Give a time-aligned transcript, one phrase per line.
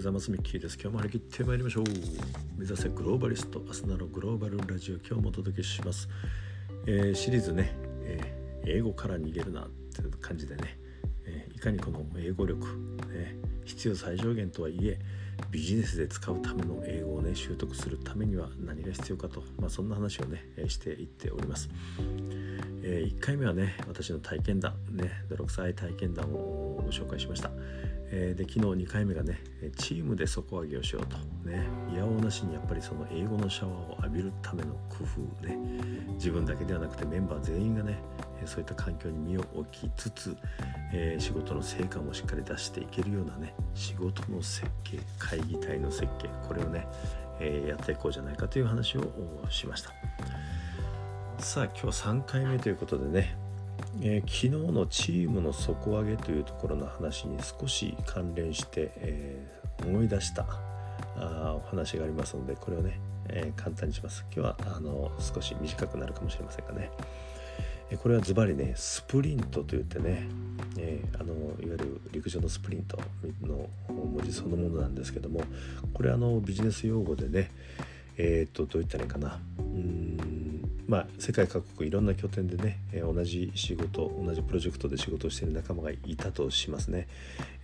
[0.00, 0.30] ございます。
[0.30, 0.78] ミッキーです。
[0.80, 1.84] 今日も張り切ってまいりましょう。
[2.56, 6.08] 目指せグローバリストアスナのグローバルラジオ今日もお届けします、
[6.86, 7.74] えー、シリーズね、
[8.04, 10.78] えー、英語から逃げるなっていう感じでね、
[11.26, 12.66] えー、いかにこの英語力、
[13.12, 13.36] ね、
[13.66, 14.98] 必要最小限とはいえ
[15.50, 21.68] ビジネスで使うための英語をね習得するためには何が必要かと、まあ、そんな話をねしていっております、
[22.82, 27.50] え1回目はね私の体験談ね泥臭い体験談をご紹介しました、
[28.10, 29.42] えー、で昨日2回目がね
[29.76, 31.16] チームで底上げをしようと。
[31.48, 35.56] ねいやおなしにやっぱりその英語のシャワーを浴びるための工夫ね。
[36.14, 37.98] 自分だけではなくてメンバー全員がね
[38.46, 40.36] そういった環境に身を置きつつ、
[40.92, 46.86] えー、仕事の成果もしっかり出していけるようなね仕事の設計会議体の設計これをね、
[47.38, 49.02] え、やっていこうじゃないかという話を
[49.48, 49.92] しました。
[51.40, 53.34] さあ今日3回目ということでね
[54.02, 60.44] えー、昨日のチームの底上げというところの話に少し関連して、えー、思い出した
[61.16, 64.24] あお話がありますのでこれをね、えー、簡単にします。
[64.34, 66.90] 今日はあの少し短くなるかもしれませんがね、
[67.90, 70.28] えこれはズバリねスプリントといってね、
[70.78, 72.98] えあのいわゆる陸上のスプリント
[73.42, 75.42] の文字そのものなんですけども
[75.94, 77.50] これあのビジネス用語でね
[78.18, 79.40] えっ、とどういったらいいかな。
[79.58, 79.99] うん
[80.90, 87.06] まあ、世界各国いろんな拠点でね、え、同じ仕事同じプロジェクトで仕事をしている仲間がいたとしますね、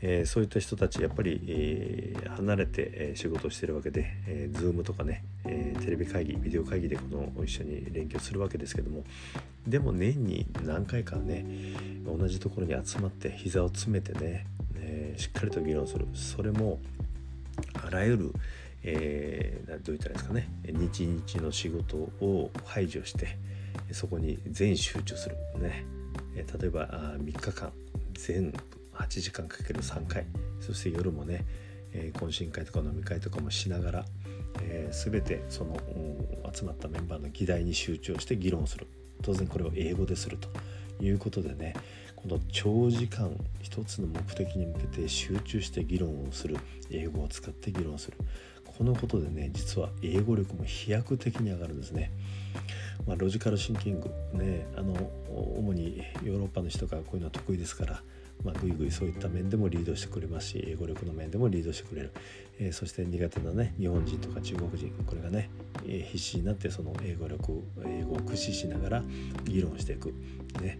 [0.00, 9.04] え、そういった人たちやっぱり、え、離れて、仕事をしてるわけで、えー、Zoom とかね、えテレビ会議ビデオ会議でこの一緒に連携するわけですけども
[9.66, 11.44] でも年に何回かね
[12.04, 14.46] 同じところに集まって膝を詰めてね、
[14.76, 16.06] えしっかりと議論する。
[16.14, 16.78] それも
[17.84, 18.32] あらゆる
[18.82, 20.48] えー、どう言ったらいいですかね。
[20.66, 23.38] 日々の仕事を排除して
[23.92, 25.84] そこに全集中するね。
[26.34, 27.72] 例えばあ3日間
[28.14, 28.52] 全
[28.94, 30.26] 8時間かける3回
[30.60, 31.44] そして夜もね、
[32.14, 34.04] 懇親会とか飲み会とかもしながら、
[34.62, 35.76] えー、全てその
[36.52, 38.86] 集まったメンバーの議題に集中して議論する。
[39.22, 40.48] 当然これを英語ですると
[41.02, 41.74] いうことでね
[42.14, 46.56] この長時間一つの目的に向けて集中して議論をする。
[46.90, 48.16] 英語を使って議論する。
[48.76, 52.10] このことでね実は英語力も飛躍的に上がるんですね。
[53.06, 54.94] まあ、ロジカルシンキングねあの
[55.30, 58.02] 主にヨーロッパの人がこういうのは得意ですから、
[58.42, 62.12] まあ、ぐいぐいそういった面でもリードしてくれますし英語力の面でもリードしてくれる、
[62.58, 65.50] えー、そして苦手なね日本人とか中国人これがね、
[65.86, 69.02] えー、必死になってその英語力英語を駆使しながら
[69.44, 70.12] 議論していく。
[70.60, 70.78] ね。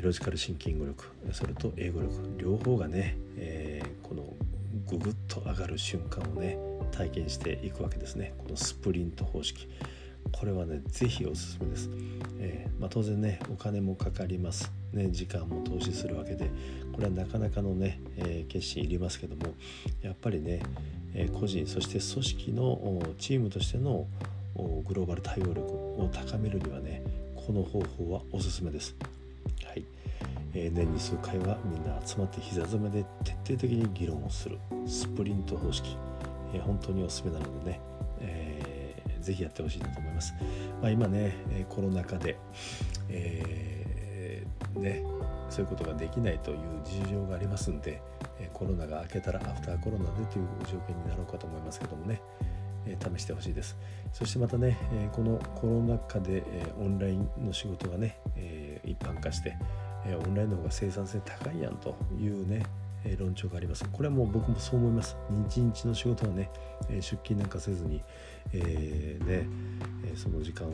[0.00, 4.24] ロジカルシンキング力それと英語力両方がね、えー、この
[4.88, 6.56] ググッと上がる瞬間をね
[6.92, 8.34] 体験していくわけですね。
[8.38, 9.68] このスプリント方式。
[10.30, 11.90] これはね是非おすすめです、
[12.38, 14.70] えー、まあ、当然ねお金もかかります。
[14.92, 16.50] ね時間も投資するわけで
[16.92, 19.54] これはなかなかのね、えー、決心いりますけども
[20.02, 20.62] やっぱりね、
[21.14, 24.06] えー、個人そして組織のチームとしての
[24.86, 27.02] グローバル対応力を高めるにはね
[27.34, 28.94] この方法はおすすめです。
[30.54, 35.96] え、年に数回はみんな集まって膝詰めで徹底的に議論をするスプリント方式
[36.54, 37.80] え本当におすすめなのでね、
[38.20, 40.34] えー、ぜひやってほしいなと思います。
[40.80, 41.34] まあ、今ね
[41.68, 42.36] コロナ禍で、
[43.08, 45.02] えー、ね
[45.48, 48.00] そういうことができないという事情がありますんで
[48.54, 52.22] コロナが明けたらアフターコロナでという条件になろうかと思いますけどもね
[53.14, 53.76] 試してほしいです
[54.12, 54.78] そしてまたね
[55.12, 56.42] このコロナ禍で
[56.80, 58.18] オンラインの仕事がね
[58.82, 59.56] 一般化して
[60.06, 62.64] オンラインの方が生産性高いやんというね
[63.18, 63.84] 論調があります。
[63.92, 65.16] これはもう僕もそう思います。
[65.48, 66.50] 日日の仕事はね、
[66.88, 68.00] 出勤なんかせずに、
[68.52, 69.46] えー、ね、
[70.14, 70.72] その時間を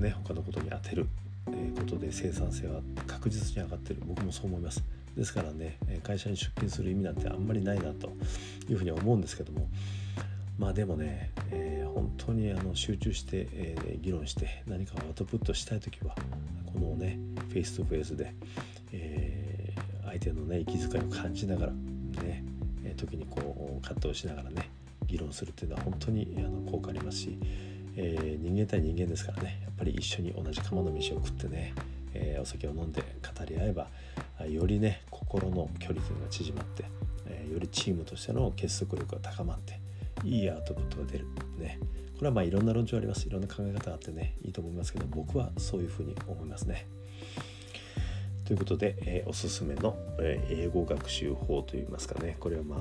[0.00, 1.06] ね他のことに充てる、
[1.46, 4.82] ことで生産性は確実に上がってる僕もそう思います。
[5.16, 8.12] ですからね会社に出勤する意味なんてあんまりないなと
[8.68, 9.68] いうふうに思うんですけども
[10.58, 16.14] まあでもね、えー、本当にあの集中して、えー、議論して何かをアウトプットしたい時は
[16.72, 17.18] このね
[17.48, 18.34] face to face で、
[18.92, 19.48] えー
[20.08, 21.72] 相手のね息遣いを感じながら
[22.22, 22.44] ね
[22.96, 24.70] 時にこう葛藤しながらね
[25.06, 27.38] 議論するっていうのは本当にあの効果ありますし、
[27.96, 31.74] えー、人間対人間ですからねやっぱり一緒に同じ釜の飯を食ってね、
[32.14, 33.88] えー、お酒を飲んで語り合えば
[34.46, 36.84] よりね心の距離というのが縮まって、
[37.26, 39.80] えー、よりチームとしての結束力が高まって
[40.24, 41.26] いいアウトプットが出る。
[41.58, 41.78] ね。
[42.16, 43.26] これはまあいろんな論調あります。
[43.26, 46.86] いろんな考え方があってねいいと思いますけど僕はそういうふうに思いますね。
[48.44, 52.36] ということで、えー、おすすめの、えー、英語学習法といいますかね。
[52.40, 52.80] これはまあ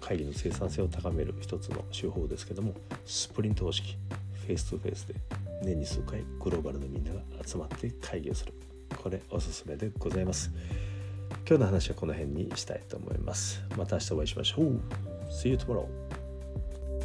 [0.00, 2.74] 会議の生産性を高める一つの手法ですけども
[3.06, 3.96] スプリント方式
[4.46, 5.14] face to face で
[5.62, 8.52] 年に数回グローバルのみんなが集まって会議をする。
[9.02, 10.50] これおすすめでございます。
[11.48, 13.62] 今日の話はこの辺にしたいと思います。
[13.76, 14.80] また明日お会いしましょう。
[15.30, 16.01] See you tomorrow.